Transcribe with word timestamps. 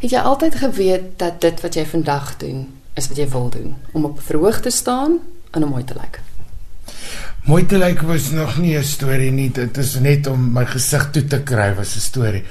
Het 0.00 0.14
jy 0.14 0.20
altyd 0.24 0.54
geweet 0.56 1.08
dat 1.20 1.42
dit 1.44 1.60
wat 1.60 1.76
jy 1.76 1.82
vandag 1.84 2.36
doen, 2.40 2.64
is 2.96 3.08
wat 3.10 3.18
jy 3.20 3.26
wil 3.28 3.50
doen, 3.52 3.74
om 3.92 4.06
op 4.08 4.20
verhoog 4.24 4.62
te 4.64 4.70
staan 4.72 5.18
en 5.52 5.64
om 5.64 5.74
mooi 5.74 5.84
te 5.84 5.96
lyk? 5.98 6.20
Mooi 7.44 7.66
te 7.66 7.76
lyk 7.78 8.00
was 8.08 8.30
nog 8.30 8.56
nie 8.56 8.78
'n 8.78 8.84
storie 8.84 9.30
nie, 9.30 9.50
dit 9.50 9.76
is 9.76 9.94
net 10.00 10.26
om 10.26 10.52
my 10.52 10.64
gesig 10.64 11.10
toe 11.10 11.24
te 11.24 11.42
kry 11.42 11.74
was 11.74 11.96
'n 11.96 12.00
storie. 12.00 12.44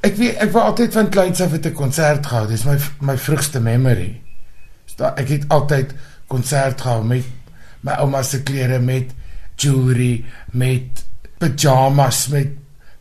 Ek 0.00 0.16
weet 0.16 0.36
ek 0.36 0.52
wou 0.52 0.64
altyd 0.64 0.92
van 0.92 1.08
kleins 1.08 1.40
af 1.40 1.52
'n 1.52 1.72
konsert 1.72 2.26
gehou, 2.26 2.46
dis 2.46 2.64
my 2.64 2.78
my 3.00 3.16
vroegste 3.18 3.60
memory. 3.60 4.20
So, 4.84 5.04
ek 5.04 5.28
het 5.28 5.48
altyd 5.48 5.94
konsert 6.26 6.80
gehou 6.80 7.04
met 7.04 7.24
my 7.80 7.92
ouma 7.92 8.22
se 8.22 8.42
klere 8.42 8.78
met 8.78 9.10
jewelry, 9.56 10.24
met 10.52 11.04
pyjamas, 11.38 12.28
met 12.28 12.48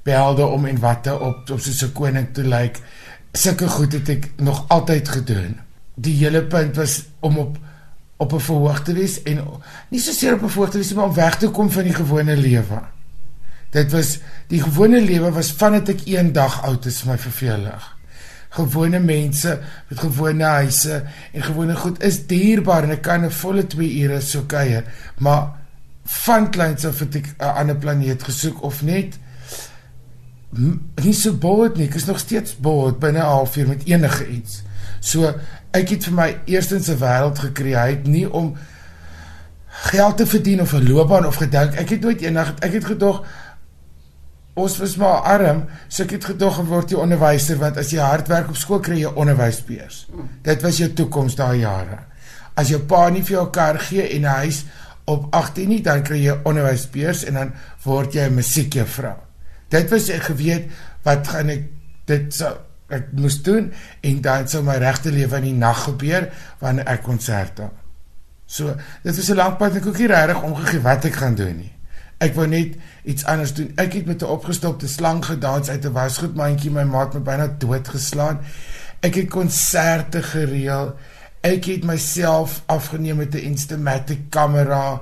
belde 0.04 0.46
om 0.46 0.66
en 0.66 0.80
watte 0.80 1.20
op 1.20 1.50
om 1.50 1.60
soos 1.60 1.84
'n 1.84 1.92
koning 1.92 2.28
te 2.34 2.44
lyk. 2.44 2.80
Sulke 3.36 3.68
goed 3.68 3.92
het 3.92 4.10
ek 4.10 4.28
nog 4.40 4.64
altyd 4.72 5.10
gedoen. 5.10 5.58
Die 5.96 6.16
hele 6.22 6.44
punt 6.48 6.76
was 6.80 7.04
om 7.20 7.38
op 7.38 7.58
op 8.18 8.32
'n 8.34 8.40
verhoog 8.40 8.80
te 8.84 8.94
wees 8.94 9.22
en 9.24 9.44
nie 9.90 10.00
so 10.00 10.12
seer 10.12 10.34
op 10.34 10.44
'n 10.44 10.50
verhoog 10.50 10.72
te 10.72 10.78
wees 10.78 10.94
maar 10.94 11.06
om 11.06 11.14
weg 11.14 11.38
te 11.38 11.50
kom 11.50 11.72
van 11.72 11.84
die 11.84 11.94
gewone 11.94 12.38
lewe. 12.38 12.80
Dit 13.70 13.92
was 13.92 14.20
die 14.48 14.62
gewone 14.62 15.02
lewe 15.02 15.32
was 15.32 15.52
vandat 15.52 15.90
ek 15.90 16.06
eendag 16.06 16.64
oud 16.64 16.86
is 16.86 17.02
vir 17.02 17.12
my 17.12 17.18
vervelig. 17.18 17.98
Gewone 18.50 19.00
mense 19.00 19.60
met 19.90 20.00
gewone 20.00 20.44
huise 20.44 21.04
en 21.34 21.44
gewone 21.44 21.76
goed 21.76 22.04
is 22.04 22.28
dierbaar 22.28 22.84
en 22.84 22.92
ek 22.92 23.02
kan 23.02 23.26
'n 23.26 23.32
volle 23.32 23.68
2 23.68 24.02
ure 24.02 24.22
so 24.22 24.42
kuier, 24.42 24.84
maar 25.18 25.52
van 26.04 26.50
kleins 26.50 26.86
af 26.86 27.00
het 27.00 27.16
ek 27.16 27.36
'n 27.38 27.44
ander 27.44 27.76
planeet 27.76 28.24
gesoek 28.24 28.64
of 28.64 28.82
net 28.82 29.20
nie 30.58 31.14
so 31.14 31.34
bold 31.34 31.78
nie. 31.78 31.88
Ek 31.88 31.96
is 31.96 32.06
nog 32.06 32.20
steeds 32.20 32.56
bold 32.58 33.00
binne 33.00 33.20
'n 33.20 33.32
halfuur 33.32 33.68
met 33.68 33.86
enige 33.86 34.28
iets. 34.28 34.64
So 35.00 35.34
ek 35.72 35.90
het 35.90 36.04
vir 36.04 36.14
my 36.14 36.38
eerstens 36.46 36.90
'n 36.90 37.00
wêreld 37.00 37.40
gekreë, 37.40 38.08
nie 38.08 38.32
om 38.32 38.56
geld 39.68 40.18
te 40.18 40.26
verdien 40.26 40.62
of 40.62 40.74
'n 40.74 40.88
loopbaan 40.88 41.26
of 41.26 41.36
gedink. 41.36 41.74
Ek 41.74 41.90
het 41.90 42.02
nooit 42.02 42.22
eendag 42.22 42.54
ek 42.60 42.74
het 42.74 42.86
gedog 42.86 43.24
ons 44.54 44.78
was 44.78 44.96
maar 44.96 45.20
arm, 45.22 45.66
so 45.88 46.04
ek 46.04 46.12
het 46.12 46.26
gedog 46.26 46.62
word 46.68 46.90
jy 46.90 46.98
onderwyser 46.98 47.58
want 47.58 47.78
as 47.78 47.92
jy 47.92 48.00
hard 48.00 48.28
werk 48.28 48.50
op 48.50 48.56
skool 48.56 48.80
kry 48.80 49.02
jy 49.02 49.12
onderwysbeurs. 49.12 50.08
Dit 50.42 50.62
was 50.62 50.78
jou 50.78 50.94
toekoms 50.94 51.36
daai 51.36 51.60
jare. 51.60 52.00
As 52.56 52.70
jou 52.70 52.80
pa 52.80 53.10
nie 53.10 53.24
vir 53.24 53.38
jou 53.38 53.50
kar 53.50 53.80
gee 53.80 54.08
en 54.16 54.22
'n 54.22 54.38
huis 54.40 54.66
op 55.06 55.28
18 55.34 55.70
nie 55.70 55.82
dan 55.82 56.04
kry 56.04 56.24
jy 56.24 56.40
onderwysbeurs 56.44 57.24
en 57.24 57.34
dan 57.34 57.54
word 57.84 58.14
jy 58.14 58.22
'n 58.30 58.34
musiekjuffrou. 58.34 59.25
Dit 59.70 59.90
was 59.90 60.10
ek 60.10 60.30
geweet 60.30 60.72
wat 61.04 61.28
gaan 61.28 61.50
ek 61.50 61.68
dit 62.06 62.34
sou 62.34 62.54
ek 62.94 63.08
moes 63.18 63.40
doen 63.42 63.72
en 64.06 64.20
dan 64.22 64.48
sou 64.48 64.62
my 64.64 64.78
regte 64.78 65.12
lewe 65.12 65.40
in 65.42 65.48
die 65.50 65.58
nag 65.58 65.84
gebeur 65.88 66.30
wanneer 66.62 66.86
ek 66.86 67.02
konserte. 67.04 67.70
So, 68.46 68.76
dit 69.04 69.16
was 69.16 69.30
'n 69.30 69.36
lang 69.36 69.58
pad 69.58 69.72
en 69.72 69.78
ek 69.78 69.86
het 69.86 69.98
nie 69.98 70.08
regtig 70.08 70.42
omgegee 70.42 70.82
wat 70.82 71.06
ek 71.06 71.16
gaan 71.16 71.36
doen 71.36 71.58
nie. 71.58 71.74
Ek 72.18 72.36
wou 72.36 72.48
net 72.48 72.76
iets 73.04 73.26
anders 73.26 73.54
doen. 73.54 73.72
Ek 73.76 73.94
het 73.94 74.06
met 74.06 74.22
'n 74.22 74.26
opgestopte 74.26 74.88
slang 74.88 75.26
gedans 75.26 75.70
uit 75.70 75.86
'n 75.86 75.92
wasgoedmandjie, 75.92 76.72
my 76.72 76.84
maat 76.84 77.14
my 77.14 77.20
byna 77.20 77.48
doodgeslaan. 77.58 78.40
Ek 79.02 79.16
het 79.16 79.30
konserte 79.30 80.24
gereël. 80.24 80.96
Ek 81.42 81.66
het 81.66 81.84
myself 81.84 82.64
afgeneem 82.66 83.18
met 83.18 83.34
'n 83.34 83.38
Instamatic 83.38 84.30
kamera 84.30 85.02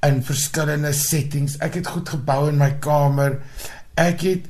in 0.00 0.22
verskillende 0.22 0.92
settings. 0.92 1.56
Ek 1.58 1.74
het 1.74 1.86
goed 1.86 2.08
gebou 2.08 2.48
in 2.48 2.56
my 2.56 2.76
kamer. 2.78 3.38
Ek 3.98 4.22
het 4.26 4.46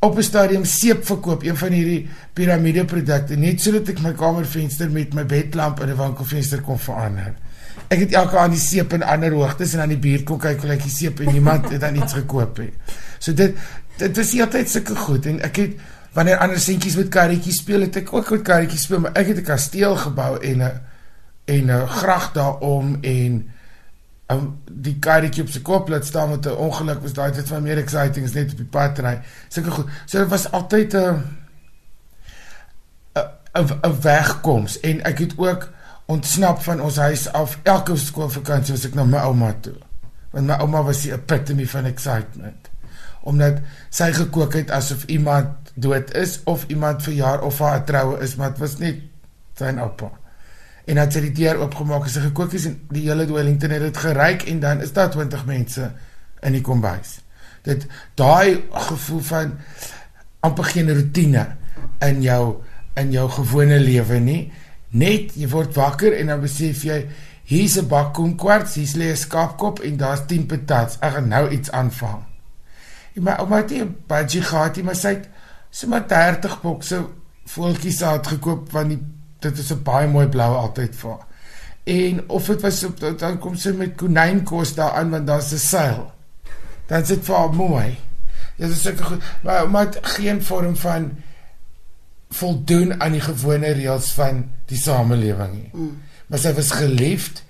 op 0.00 0.16
'n 0.16 0.22
stadium 0.22 0.64
seep 0.64 1.04
verkoop, 1.06 1.42
een 1.42 1.56
van 1.56 1.72
hierdie 1.72 2.08
piramide 2.32 2.84
produkte, 2.84 3.36
net 3.36 3.60
sodat 3.60 3.88
ek 3.88 4.00
my 4.00 4.12
kamervenster 4.12 4.90
met 4.90 5.14
my 5.14 5.24
bedlamp 5.26 5.80
in 5.80 5.88
'n 5.88 5.96
winkelfenster 5.96 6.60
kon 6.60 6.78
verander. 6.78 7.34
Ek 7.88 7.98
het 7.98 8.12
elke 8.12 8.38
aand 8.38 8.52
die 8.52 8.60
seep 8.60 8.92
in 8.92 9.02
ander 9.02 9.32
hoogtes 9.32 9.74
en 9.74 9.80
aan 9.80 9.88
die 9.88 9.98
buurt 9.98 10.24
kom 10.24 10.38
kyk 10.38 10.60
hoe 10.60 10.70
lyk 10.70 10.82
die 10.82 10.90
seep 10.90 11.20
en 11.20 11.32
niemand 11.32 11.70
het 11.70 11.80
dan 11.80 11.96
iets 11.96 12.12
gekoop 12.12 12.58
nie. 12.58 12.72
So 13.18 13.34
dit 13.34 13.56
dit 13.96 14.16
was 14.16 14.40
altyd 14.40 14.70
sulke 14.70 14.96
goed 14.96 15.26
en 15.26 15.40
ek 15.40 15.56
het 15.56 15.72
wanneer 16.12 16.38
ander 16.38 16.60
seentjies 16.60 16.96
met 16.96 17.08
karretjies 17.08 17.60
speel 17.62 17.80
het 17.80 17.96
ek 17.96 18.12
ook 18.12 18.30
met 18.30 18.42
karretjies 18.42 18.82
speel 18.82 19.00
maar 19.00 19.14
ek 19.14 19.26
het 19.26 19.38
'n 19.38 19.42
kasteel 19.42 19.96
gebou 19.96 20.38
en 20.40 20.62
'n 20.62 20.80
en 21.44 21.70
'n 21.70 21.86
gracht 21.86 22.34
daarom 22.34 22.98
en 23.00 23.50
um, 24.30 24.60
die 24.70 24.96
karretjie 25.02 25.42
op 25.42 25.50
sy 25.50 25.62
kop 25.66 25.88
laat 25.88 26.06
staan 26.06 26.30
met 26.30 26.46
'n 26.46 26.56
ongeluk 26.56 27.02
was 27.02 27.12
daai 27.12 27.32
dit 27.32 27.48
van 27.48 27.62
meer 27.62 27.78
exciting 27.78 28.24
is 28.24 28.32
net 28.32 28.50
op 28.50 28.56
die 28.56 28.72
pad 28.76 28.98
ry. 28.98 29.20
Sulke 29.48 29.70
goed. 29.70 29.88
So 30.06 30.18
dit 30.18 30.28
was 30.28 30.50
altyd 30.50 30.94
'n 30.94 31.22
'n 33.54 33.80
'n 33.82 34.00
wegkoms 34.00 34.80
en 34.80 35.02
ek 35.04 35.18
het 35.18 35.32
ook 35.36 35.68
ontsnap 36.06 36.62
van 36.62 36.80
ons 36.80 36.96
huis 36.96 37.32
af 37.32 37.58
elke 37.62 37.96
skoolvakansie 37.96 38.74
was 38.74 38.84
ek 38.84 38.94
na 38.94 39.04
my 39.04 39.18
ouma 39.18 39.54
toe. 39.60 39.78
Want 40.30 40.46
my 40.46 40.58
ouma 40.62 40.82
was 40.82 41.02
die 41.02 41.12
epitome 41.12 41.68
van 41.68 41.84
excitement. 41.84 42.70
Omdat 43.20 43.58
sy 43.90 44.12
gekook 44.12 44.54
het 44.54 44.70
asof 44.70 45.04
iemand 45.04 45.48
dood 45.74 46.14
is 46.14 46.40
of 46.44 46.64
iemand 46.66 47.02
verjaar 47.02 47.42
of 47.42 47.58
haar 47.58 47.84
troue 47.84 48.18
is, 48.18 48.34
maar 48.36 48.50
dit 48.50 48.58
was 48.58 48.78
net 48.78 48.96
sy 49.54 49.74
oupa. 49.78 50.19
En 50.84 50.94
dan 50.94 51.04
het 51.04 51.12
sy 51.12 51.20
die 51.20 51.32
deur 51.32 51.60
oopgemaak 51.60 52.06
en 52.06 52.10
sy 52.10 52.20
gekook 52.20 52.52
het 52.52 52.66
en 52.70 52.78
die 52.88 53.06
hele 53.08 53.26
Wellington 53.32 53.70
het 53.70 53.82
dit 53.82 53.96
geryk 53.96 54.46
en 54.50 54.60
dan 54.60 54.80
is 54.80 54.92
daar 54.92 55.10
20 55.10 55.44
mense 55.46 55.90
in 56.42 56.56
die 56.56 56.64
kombuis. 56.64 57.18
Dit 57.62 57.86
daai 58.14 58.62
gevoel 58.88 59.20
van 59.20 59.58
amper 60.40 60.64
geen 60.64 60.88
rotine 60.94 61.46
in 62.00 62.22
jou 62.22 62.62
in 62.98 63.12
jou 63.12 63.28
gewone 63.30 63.78
lewe 63.80 64.18
nie. 64.20 64.40
Net 64.90 65.36
jy 65.38 65.48
word 65.48 65.76
wakker 65.76 66.16
en 66.18 66.32
dan 66.32 66.40
besef 66.40 66.82
jy 66.84 67.04
hier's 67.50 67.76
'n 67.78 67.88
bak 67.88 68.14
komkwarts, 68.14 68.74
hier's 68.74 68.94
lê 68.94 69.10
'n 69.10 69.16
skaapkop 69.16 69.80
en 69.80 69.96
daar's 69.96 70.26
10 70.26 70.46
patats. 70.46 70.96
Ek 71.00 71.12
gaan 71.12 71.28
nou 71.28 71.48
iets 71.50 71.70
aanvang. 71.70 72.24
En 73.14 73.22
my 73.22 73.32
ouma 73.38 73.56
het 73.56 73.72
'n 73.72 73.96
budgie 74.06 74.42
gehad, 74.42 74.82
maar 74.82 74.96
sy 74.96 75.08
het 75.08 75.28
sommer 75.70 76.08
30 76.08 76.60
bokse 76.60 77.06
voeltjies 77.44 78.02
uit 78.02 78.26
gekoop 78.26 78.70
want 78.72 78.88
die, 78.88 78.98
dit 79.40 79.58
is 79.58 79.72
'n 79.72 79.82
baie 79.82 80.08
mooi 80.08 80.26
blou 80.28 80.56
altyd 80.56 80.96
vir. 80.96 81.18
En 81.84 82.28
of 82.28 82.46
dit 82.46 82.60
was 82.60 82.84
op 82.84 83.18
dan 83.18 83.38
kom 83.38 83.56
sy 83.56 83.70
met 83.70 83.96
konynkos 83.96 84.74
daaraan 84.74 85.10
want 85.10 85.26
daar's 85.26 85.52
'n 85.52 85.58
seil. 85.58 86.12
Dan 86.86 87.06
sit 87.06 87.24
vir 87.24 87.36
haar 87.36 87.54
mooi. 87.54 87.98
Dit 88.56 88.70
is 88.70 88.82
seker 88.82 89.04
goed, 89.04 89.22
maar 89.42 89.70
maar 89.70 89.88
geen 90.00 90.42
vorm 90.42 90.76
van 90.76 91.16
voldoen 92.28 93.00
aan 93.00 93.12
die 93.12 93.20
gewone 93.20 93.72
reëls 93.72 94.12
van 94.12 94.44
die 94.66 94.78
samelewing 94.78 95.52
nie. 95.52 95.70
Mm. 95.72 96.02
Maar 96.26 96.38
sy 96.38 96.52
was 96.54 96.70
geliefd 96.70 97.44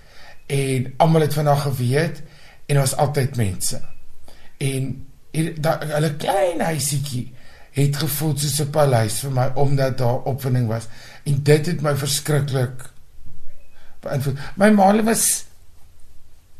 en 0.46 0.94
almal 0.96 1.20
het 1.20 1.34
van 1.34 1.46
haar 1.46 1.56
geweet 1.56 2.22
en 2.66 2.74
daar 2.74 2.84
was 2.84 2.96
altyd 2.96 3.36
mense. 3.36 3.80
En 4.58 5.06
hulle 5.30 6.14
klein 6.16 6.60
huisietjie 6.60 7.32
het 7.72 7.96
gevoel 7.96 8.34
soos 8.38 8.60
'n 8.60 8.70
paleis 8.70 9.20
vir 9.20 9.30
my 9.30 9.50
omdat 9.54 9.98
daar 9.98 10.22
opwinding 10.26 10.68
was 10.68 10.88
en 11.24 11.42
dit 11.42 11.66
het 11.66 11.80
my 11.80 11.96
verskriklik 11.96 12.90
beïnvloed. 14.00 14.38
My 14.56 14.70
ma 14.70 15.02
was 15.02 15.44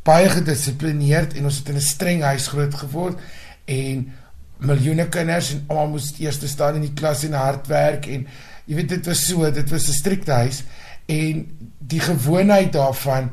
baie 0.03 0.29
gedissiplineerd 0.29 1.33
en 1.33 1.43
ons 1.43 1.57
het 1.57 1.69
in 1.69 1.75
'n 1.75 1.81
streng 1.81 2.21
huis 2.21 2.47
groot 2.47 2.73
geword 2.73 3.19
en 3.65 4.13
miljoene 4.57 5.07
kinders 5.09 5.51
en 5.51 5.63
almal 5.67 5.87
moes 5.87 6.13
eers 6.19 6.39
staan 6.45 6.75
in 6.75 6.81
die 6.81 6.93
klas 6.93 7.23
en 7.23 7.33
hard 7.33 7.67
werk 7.67 8.05
en 8.05 8.27
jy 8.65 8.75
weet 8.75 8.89
dit 8.89 9.05
was 9.05 9.25
so, 9.25 9.51
dit 9.51 9.69
was 9.69 9.87
'n 9.87 9.93
strikte 9.93 10.31
huis 10.31 10.63
en 11.05 11.47
die 11.77 11.99
gewoonheid 11.99 12.73
daarvan 12.73 13.31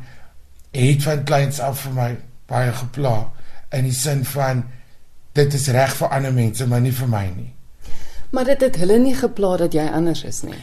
het 0.70 1.02
van 1.02 1.24
kleins 1.24 1.60
af 1.60 1.80
vir 1.80 1.92
my 1.92 2.16
baie 2.46 2.72
gepla 2.72 3.32
in 3.70 3.84
die 3.84 3.92
sin 3.92 4.24
van 4.24 4.64
dit 5.32 5.54
is 5.54 5.68
reg 5.68 5.94
vir 5.96 6.08
ander 6.08 6.32
mense, 6.32 6.66
maar 6.66 6.80
nie 6.80 6.92
vir 6.92 7.08
my 7.08 7.26
nie. 7.36 7.52
Maar 8.30 8.44
dit 8.44 8.60
het 8.60 8.76
hulle 8.76 8.98
nie 8.98 9.14
gepla 9.16 9.56
dat 9.56 9.72
jy 9.72 9.86
anders 9.88 10.24
is 10.28 10.42
nie. 10.44 10.58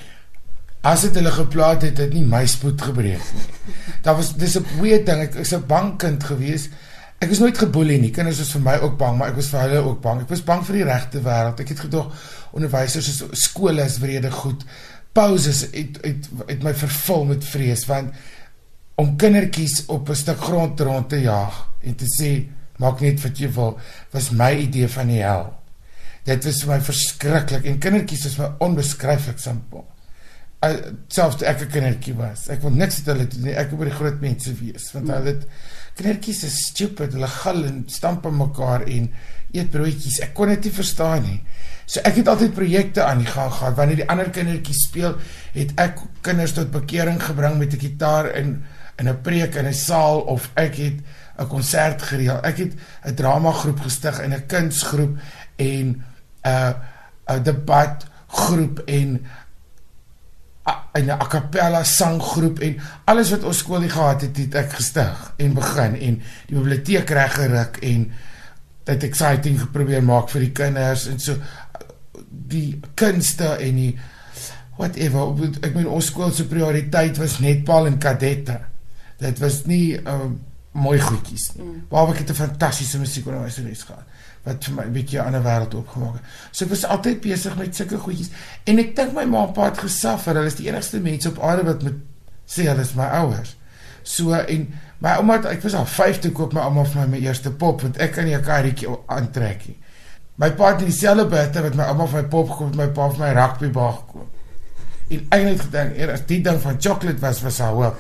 As 0.86 1.02
dit 1.02 1.16
hulle 1.18 1.32
gepla 1.34 1.72
het, 1.74 1.88
het 1.88 1.96
dit 1.98 2.14
nie 2.14 2.26
my 2.30 2.44
spoed 2.46 2.82
gebreek 2.82 3.32
nie. 3.34 3.46
Daar 4.06 4.20
was 4.20 4.36
dis 4.38 4.58
'n 4.58 4.66
weird 4.82 5.06
ding. 5.06 5.22
Ek 5.22 5.36
is 5.36 5.54
'n 5.54 5.66
bang 5.68 5.98
kind 5.98 6.24
gewees. 6.24 6.70
Ek 7.20 7.30
was 7.30 7.40
nooit 7.40 7.58
geboelie 7.58 8.00
nie. 8.00 8.12
Kinders 8.12 8.38
was 8.38 8.52
vir 8.52 8.62
my 8.62 8.78
ook 8.78 8.98
bang, 8.98 9.18
maar 9.18 9.30
ek 9.30 9.36
was 9.36 9.48
vir 9.48 9.60
hulle 9.60 9.82
ook 9.82 10.02
bang. 10.02 10.22
Ek 10.22 10.30
was 10.30 10.44
bang 10.44 10.66
vir 10.66 10.76
die 10.76 10.84
regte 10.84 11.22
wêreld. 11.22 11.60
Ek 11.60 11.70
het 11.70 11.80
gedog 11.80 12.14
onderwysers 12.52 13.08
is 13.08 13.24
skole 13.32 13.82
is 13.82 13.98
wrede 13.98 14.32
goed. 14.32 14.66
Pauses 15.12 15.62
het 15.62 15.98
het 16.02 16.30
het 16.48 16.64
my 16.64 16.74
vervul 16.74 17.26
met 17.26 17.44
vrees 17.44 17.86
want 17.86 18.14
om 18.96 19.16
kindertjies 19.18 19.86
op 19.86 20.10
'n 20.10 20.16
stuk 20.16 20.40
grond 20.40 20.80
rond 20.80 21.10
te 21.10 21.22
jaag 21.22 21.70
en 21.82 21.96
te 21.96 22.06
sê 22.06 22.48
maak 22.78 23.02
net 23.02 23.22
wat 23.22 23.38
jy 23.38 23.52
wil 23.52 23.80
was 24.12 24.30
my 24.30 24.54
idee 24.54 24.88
van 24.88 25.08
die 25.08 25.22
hel 25.22 25.54
dit 26.26 26.46
was 26.46 26.62
vir 26.64 26.74
my 26.74 26.80
verskriklik 26.82 27.66
en 27.66 27.80
kindertjies 27.80 28.26
is 28.26 28.40
my 28.42 28.50
onbeskryflik 28.66 29.40
simpel 29.40 29.86
selfs 31.08 31.44
ek 31.44 31.62
'n 31.62 31.72
kindertjie 31.72 32.16
was 32.18 32.50
ek 32.50 32.62
wil 32.62 32.72
niks 32.72 33.00
met 33.00 33.14
hulle 33.14 33.28
doen 33.28 33.50
ek 33.54 33.70
wil 33.70 33.84
by 33.84 33.90
die 33.92 34.00
groot 34.00 34.22
mense 34.22 34.54
wees 34.62 34.92
want 34.94 35.10
hulle 35.14 35.34
dit 35.34 35.48
kindertjies 35.96 36.44
is 36.44 36.60
stupid. 36.72 37.16
Hulle 37.16 37.30
gil 37.32 37.64
en 37.70 37.84
stamp 37.92 38.26
op 38.28 38.36
mekaar 38.36 38.84
en 38.92 39.08
eet 39.56 39.72
broodjies. 39.72 40.20
Ek 40.26 40.34
kon 40.36 40.52
dit 40.52 40.68
nie 40.68 40.76
verstaan 40.76 41.24
nie. 41.24 41.38
So 41.86 42.02
ek 42.08 42.20
het 42.20 42.32
altyd 42.32 42.56
projekte 42.58 43.06
aan 43.06 43.22
die 43.24 43.30
gang 43.30 43.54
gehad. 43.54 43.78
Wanneer 43.78 44.02
die 44.02 44.10
ander 44.12 44.32
kindertjies 44.34 44.88
speel, 44.90 45.16
het 45.56 45.72
ek 45.80 46.02
kinders 46.26 46.56
tot 46.58 46.74
bekering 46.74 47.22
gebring 47.22 47.60
met 47.62 47.74
'n 47.74 47.80
gitaar 47.80 48.34
in 48.36 48.64
in 49.00 49.10
'n 49.10 49.22
preek 49.22 49.56
in 49.56 49.68
'n 49.68 49.74
saal 49.74 50.20
of 50.22 50.52
ek 50.56 50.76
het 50.76 50.98
'n 51.40 51.48
konsert 51.48 52.02
gereël. 52.02 52.44
Ek 52.44 52.58
het 52.58 52.74
'n 53.06 53.16
drama 53.16 53.52
groep 53.52 53.80
gestig 53.80 54.20
en 54.20 54.34
'n 54.34 54.46
kunsgroep 54.48 55.18
en 55.56 56.04
'n 56.46 57.44
debat 57.44 58.06
groep 58.28 58.82
en 58.86 59.26
in 60.94 61.06
'n 61.06 61.10
a 61.10 61.28
cappella 61.28 61.84
sanggroep 61.84 62.60
en 62.60 62.78
alles 63.04 63.30
wat 63.30 63.44
ons 63.44 63.58
skool 63.58 63.90
gehad 63.90 64.22
het, 64.22 64.38
het 64.38 64.56
ek 64.56 64.72
gestig 64.74 65.34
en 65.38 65.54
begin 65.54 65.94
en 66.00 66.22
die 66.48 66.58
biblioteek 66.58 67.10
reggerig 67.10 67.80
en 67.80 68.12
dit 68.84 69.04
exciting 69.04 69.60
geprobeer 69.60 70.04
maak 70.04 70.30
vir 70.30 70.46
die 70.46 70.52
kinders 70.52 71.08
en 71.08 71.20
so 71.20 71.36
die 72.30 72.80
kunste 72.94 73.58
en 73.58 73.76
die 73.76 73.94
whatever 74.78 75.34
ek 75.62 75.74
meen 75.76 75.88
ons 75.88 76.10
skool 76.12 76.32
se 76.32 76.48
prioriteit 76.48 77.18
was 77.18 77.40
netbal 77.40 77.88
en 77.88 77.98
kadette. 77.98 78.60
Dit 79.18 79.40
was 79.40 79.64
nie 79.66 79.96
um, 79.98 80.40
mooi 80.76 81.00
goedjies 81.00 81.50
nie 81.56 81.64
mm. 81.64 81.82
waar 81.90 82.10
ek 82.12 82.24
het 82.24 82.30
'n 82.34 82.42
fantastiese 82.42 83.00
musiekonderwyseres 83.00 83.84
gehad 83.88 84.06
wat 84.46 84.66
vir 84.66 84.76
my 84.76 84.84
'n 84.86 84.94
bietjie 84.94 85.20
'n 85.20 85.26
ander 85.26 85.44
wêreld 85.44 85.74
oopgemaak 85.74 86.14
het. 86.14 86.24
So 86.52 86.66
ek 86.66 86.70
was 86.72 86.86
altyd 86.86 87.22
besig 87.22 87.56
met 87.58 87.76
sulke 87.76 87.98
goedjies 87.98 88.30
en 88.64 88.80
ek 88.80 88.96
dink 88.96 89.14
my 89.14 89.26
ma 89.26 89.46
en 89.48 89.54
pa 89.54 89.66
het 89.66 89.78
gesuffer. 89.78 90.36
Hulle 90.36 90.46
is 90.46 90.56
die 90.56 90.68
enigste 90.68 91.00
mense 91.00 91.30
op 91.30 91.40
aarde 91.40 91.64
wat 91.64 91.84
met 91.84 91.94
sê 92.46 92.68
hulle 92.68 92.82
is 92.82 92.94
my 92.94 93.06
ouers. 93.22 93.56
So 94.04 94.34
en 94.34 94.68
my 95.00 95.16
ouma 95.18 95.42
ek 95.50 95.64
was 95.64 95.74
al 95.74 95.86
5 95.86 96.20
toe 96.20 96.32
koop 96.32 96.54
my 96.54 96.62
ouma 96.62 96.86
vir 96.86 97.02
my 97.02 97.08
my 97.18 97.26
eerste 97.26 97.52
pop 97.52 97.82
want 97.82 97.98
ek 97.98 98.12
kan 98.12 98.26
nie 98.26 98.36
'n 98.36 98.44
karretjie 98.44 98.88
aantrek 99.08 99.68
nie. 99.68 99.78
My 100.36 100.52
pa 100.52 100.76
het 100.76 100.80
dieselfde 100.80 101.26
bette 101.26 101.62
wat 101.62 101.76
my 101.76 101.84
ouma 101.84 102.08
vir 102.08 102.22
my 102.22 102.28
pop 102.28 102.50
gekoop 102.50 102.68
het, 102.68 102.76
my 102.76 102.88
pa 102.88 103.10
vir 103.10 103.20
my 103.20 103.34
rugby 103.34 103.70
bal 103.70 103.92
gekoop. 103.92 104.30
En 105.10 105.26
eintlik 105.30 105.62
gedink 105.62 105.98
eers 105.98 106.26
die 106.26 106.42
ding 106.42 106.62
van 106.62 106.76
chocolate 106.80 107.20
was 107.20 107.42
was 107.42 107.60
haar 107.60 107.74
hoop. 107.74 107.98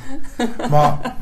Maar 0.69 1.15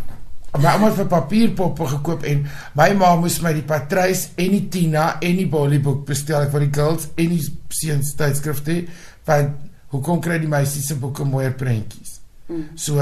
my 0.54 0.70
ouma 0.76 0.90
het 0.92 1.00
vir 1.00 1.10
papierpoppe 1.10 1.88
gekoop 1.96 2.26
en 2.30 2.44
my 2.78 2.90
ma 2.98 3.14
moes 3.18 3.40
my 3.42 3.54
die 3.56 3.66
Patrys 3.66 4.28
en 4.38 4.54
die 4.54 4.68
Tina 4.74 5.06
en 5.18 5.40
die 5.40 5.48
Bolly 5.50 5.80
boek 5.82 6.04
bestel 6.10 6.46
vir 6.54 6.68
die 6.68 6.74
girls 6.76 7.08
en 7.18 7.34
die 7.34 7.42
seuns 7.74 8.14
tydskrifte 8.20 8.84
want 9.26 9.56
hoekom 9.94 10.22
kry 10.22 10.38
die 10.42 10.52
meisies 10.52 10.92
se 10.92 10.98
boeke 11.02 11.26
mooier 11.26 11.56
prentjies 11.58 12.20
mm. 12.50 12.76
so 12.78 13.02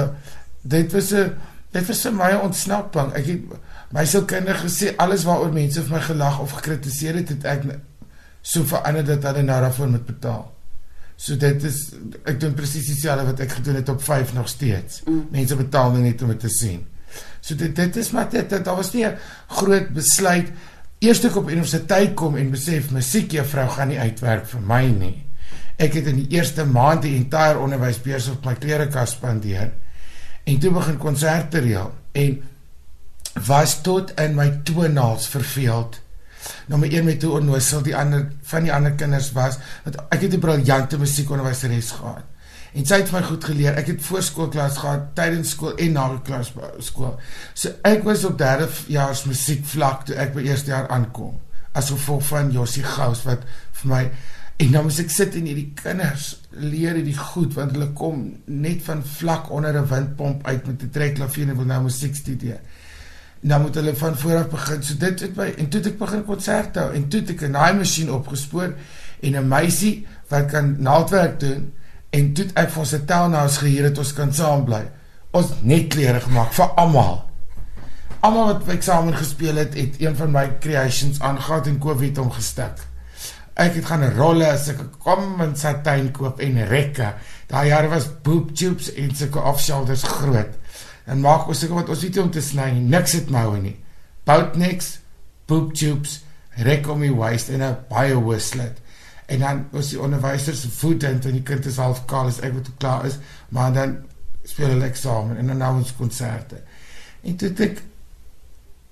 dit 0.64 0.96
was 0.96 1.12
'n 1.12 1.36
dit 1.74 1.88
was 1.88 2.02
vir 2.08 2.16
my 2.16 2.32
ontsnapping 2.40 3.12
ek 3.20 3.26
het 3.26 3.42
my 3.92 4.06
kinders 4.28 4.64
gesê 4.64 4.96
alles 4.98 5.24
waaroor 5.28 5.52
mense 5.52 5.82
vir 5.82 5.96
my 5.98 6.02
gelag 6.08 6.40
of 6.40 6.56
gekritiseer 6.60 7.16
het 7.16 7.30
het 7.30 7.46
ek 7.46 7.68
so 8.42 8.64
verander 8.64 9.04
dat 9.04 9.24
hulle 9.24 9.44
nou 9.44 9.62
daarvoor 9.62 9.90
moet 9.90 10.06
betaal 10.06 10.52
So 11.22 11.38
dit 11.38 11.64
is 11.64 11.94
ek 12.26 12.40
doen 12.42 12.56
presies 12.58 12.88
dieselfde 12.90 13.28
wat 13.28 13.42
ek 13.46 13.52
gedoen 13.60 13.76
het 13.78 13.90
op 13.94 14.02
5 14.02 14.34
nog 14.34 14.48
steeds. 14.50 15.04
Mm. 15.06 15.28
Mense 15.30 15.56
betaal 15.56 15.92
net 15.92 16.22
om 16.22 16.32
dit 16.34 16.40
te 16.40 16.50
sien. 16.50 16.82
So 17.42 17.56
dit 17.56 17.76
dit 17.76 17.96
is 17.96 18.12
maar 18.12 18.30
dit 18.30 18.50
daar 18.50 18.76
was 18.76 18.94
nie 18.94 19.06
'n 19.06 19.18
groot 19.48 19.90
besluit 19.94 20.52
eers 21.00 21.20
toe 21.20 21.30
ek 21.30 21.36
op 21.36 21.50
universiteit 21.50 22.14
kom 22.14 22.38
en 22.38 22.52
besef 22.52 22.92
musiek 22.92 23.32
juffrou 23.32 23.68
gaan 23.70 23.88
nie 23.88 24.00
uitwerk 24.00 24.46
vir 24.46 24.62
my 24.62 24.86
nie. 24.86 25.26
Ek 25.78 25.94
het 25.94 26.06
in 26.06 26.16
die 26.16 26.38
eerste 26.38 26.66
maand 26.66 27.02
die 27.02 27.16
entire 27.16 27.58
onderwys 27.58 28.02
besig 28.02 28.34
op 28.34 28.46
my 28.46 28.54
klerekas 28.56 29.12
spandeer 29.12 29.72
en 30.44 30.60
toe 30.60 30.72
begin 30.72 30.98
konserte 30.98 31.60
reël 31.60 31.92
en 32.12 32.42
was 33.48 33.82
tot 33.82 34.12
in 34.20 34.36
my 34.36 34.50
toenaals 34.64 35.28
verveeld. 35.28 36.02
Nommer 36.68 36.94
1 36.94 37.06
met 37.06 37.20
toe 37.20 37.32
onnoosel 37.32 37.82
die 37.82 37.96
ander 37.96 38.28
van 38.44 38.64
die 38.64 38.74
ander 38.74 38.92
kinders 38.92 39.32
was 39.32 39.58
want 39.84 39.98
ek 40.10 40.22
het 40.22 40.34
'n 40.34 40.40
briljante 40.40 40.98
musiekonderwyseres 40.98 41.92
gehad 41.92 42.31
en 42.72 42.88
sy 42.88 43.02
het 43.02 43.12
my 43.12 43.22
goed 43.28 43.44
geleer. 43.44 43.76
Ek 43.80 43.90
het 43.92 44.04
voorskoolklas 44.06 44.78
gehad, 44.80 45.10
tydens 45.18 45.56
skool 45.56 45.76
en 45.76 45.96
na 45.98 46.06
klas 46.24 46.54
skool. 46.80 47.18
So 47.54 47.74
ek 47.88 48.06
was 48.08 48.24
op 48.28 48.38
derde 48.40 48.70
jaar 48.92 49.16
se 49.16 49.28
musiekvlak 49.28 50.06
toe 50.08 50.16
ek 50.22 50.36
by 50.36 50.46
eerste 50.48 50.72
jaar 50.72 50.88
aankom. 50.94 51.36
As 51.76 51.92
gevolg 51.92 52.24
van 52.30 52.52
Josie 52.52 52.84
Gous 52.84 53.26
wat 53.28 53.44
vir 53.82 53.92
my 53.92 54.04
en 54.62 54.72
dan 54.76 54.86
moet 54.86 55.00
ek 55.02 55.12
sit 55.12 55.36
en 55.36 55.48
hierdie 55.50 55.72
kinders 55.76 56.36
leer 56.52 57.00
hierdie 57.00 57.18
goed 57.18 57.56
want 57.58 57.74
hulle 57.76 57.90
kom 57.98 58.24
net 58.46 58.84
van 58.86 59.02
vlak 59.18 59.50
onder 59.52 59.76
'n 59.76 59.88
windpomp 59.90 60.48
uit 60.48 60.68
met 60.68 60.84
'n 60.84 60.90
trekklavier 60.90 61.50
en 61.50 61.58
wil 61.58 61.66
nou 61.66 61.84
musiek 61.84 62.16
studeer. 62.16 62.60
Nou 63.42 63.62
moet 63.62 63.76
hulle 63.76 63.96
van 63.96 64.18
voor 64.18 64.38
af 64.38 64.50
begin. 64.50 64.84
So 64.84 64.98
dit 64.98 65.20
het 65.20 65.36
my 65.36 65.54
en 65.58 65.70
toe 65.70 65.80
het 65.80 65.90
ek 65.90 65.98
begin 65.98 66.26
konserte 66.26 66.80
hou 66.80 66.94
en 66.94 67.08
toe 67.08 67.20
het 67.20 67.30
ek 67.30 67.42
'n 67.42 67.52
naai 67.52 67.74
masjien 67.74 68.12
opgespoor 68.12 68.74
en 69.20 69.36
'n 69.36 69.48
meisie 69.48 70.08
wat 70.28 70.46
kan 70.46 70.76
naaldwerk 70.80 71.40
doen 71.40 71.74
en 72.16 72.32
toe 72.36 72.48
ek 72.60 72.72
vir 72.74 72.82
ons 72.84 72.94
'n 72.94 73.06
townhouse 73.08 73.60
gehuur 73.60 73.84
het 73.90 73.98
ons 73.98 74.14
kan 74.14 74.34
saam 74.34 74.64
bly. 74.66 74.84
Ons 75.32 75.52
net 75.62 75.88
klere 75.88 76.20
gemaak 76.20 76.54
vir 76.54 76.70
almal. 76.76 77.24
Almal 78.20 78.46
wat 78.54 78.68
eksamen 78.68 79.16
gespeel 79.16 79.56
het, 79.56 79.74
het 79.74 80.02
een 80.02 80.16
van 80.16 80.32
my 80.32 80.58
creations 80.60 81.20
aangegaan 81.20 81.66
en 81.66 81.80
Covid 81.80 82.18
hom 82.18 82.32
gestik. 82.32 82.84
Ek 83.56 83.74
het 83.76 83.86
gaan 83.86 84.04
'n 84.04 84.18
rolle 84.18 84.52
as 84.52 84.68
ek 84.70 84.78
kom 85.00 85.42
in 85.42 85.56
satijn 85.56 86.12
koop 86.12 86.40
en 86.40 86.68
rekke. 86.68 87.14
Daai 87.48 87.68
jare 87.68 87.88
was 87.88 88.10
boob 88.22 88.56
tubes 88.56 88.94
en 88.94 89.16
sulke 89.16 89.40
off-shoulders 89.40 90.04
groot. 90.04 90.54
En 91.06 91.20
maak 91.20 91.48
ons 91.48 91.60
seker 91.60 91.76
wat 91.76 91.90
ons 91.90 92.02
weet 92.02 92.18
om 92.18 92.32
te 92.32 92.42
sny, 92.42 92.72
niks 92.72 93.12
het 93.12 93.30
moue 93.30 93.58
nie. 93.58 93.84
Bout 94.24 94.56
niks, 94.56 95.00
boob 95.46 95.74
tubes, 95.74 96.24
rek 96.56 96.88
om 96.90 97.00
die 97.00 97.16
waist 97.16 97.50
en 97.50 97.62
'n 97.62 97.78
baie 97.90 98.14
hoë 98.14 98.40
slit 98.40 98.82
en 99.32 99.44
dan 99.46 99.62
was 99.72 99.94
die 99.94 100.02
onderwyser 100.02 100.56
se 100.56 100.70
voet 100.70 101.04
en 101.08 101.20
dan 101.24 101.38
die 101.38 101.46
kind 101.48 101.66
is 101.70 101.80
half 101.82 102.04
kaal 102.10 102.32
as 102.32 102.42
ek 102.46 102.56
wat 102.58 102.72
klaar 102.82 103.06
is 103.10 103.20
maar 103.50 103.72
dan 103.76 103.98
speel 104.44 104.74
hulle 104.74 104.90
eksamen 104.90 105.38
en 105.38 105.52
dan 105.54 105.62
nou 105.62 105.76
ons 105.78 105.96
konserte. 105.96 106.62
En 107.22 107.38
toe 107.38 107.52
ek 107.68 107.84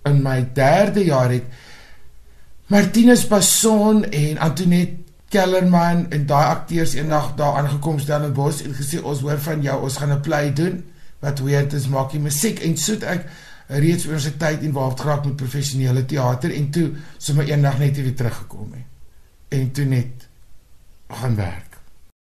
in 0.10 0.22
my 0.24 0.40
derde 0.56 1.04
jaar 1.06 1.34
het 1.34 1.46
Martinus 2.70 3.26
Passon 3.28 4.04
en 4.06 4.38
Antoinette 4.46 5.10
Kellerman 5.34 6.08
en 6.14 6.26
daai 6.30 6.46
akteurs 6.46 6.96
eendag 6.98 7.34
daar 7.38 7.60
aangekom 7.62 8.00
stel 8.02 8.26
in 8.30 8.34
Bos 8.38 8.64
en 8.66 8.74
gesê 8.78 9.02
ons 9.02 9.22
hoor 9.26 9.42
van 9.46 9.62
jou 9.66 9.78
ons 9.86 9.98
gaan 10.02 10.14
'n 10.14 10.22
play 10.26 10.54
doen 10.54 10.84
wat 11.20 11.40
weet 11.40 11.74
is 11.74 11.88
maak 11.88 12.12
jy 12.12 12.20
musiek. 12.20 12.60
En 12.60 12.78
soet 12.78 13.04
ek 13.04 13.26
reeds 13.68 14.06
universiteit 14.06 14.64
en 14.64 14.72
waar 14.72 14.98
geraak 14.98 15.26
met 15.26 15.36
professionele 15.36 16.06
teater 16.06 16.54
en 16.54 16.70
toe 16.72 16.92
sommer 17.18 17.50
eendag 17.50 17.80
net 17.80 17.96
weer 17.96 18.16
teruggekom 18.16 18.72
het. 18.74 18.88
En 19.50 19.72
toe 19.72 19.86
net 19.86 20.29
gaan 21.16 21.36
werk. 21.36 21.69